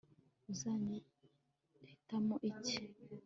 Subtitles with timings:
[0.51, 2.75] uzahitamo iki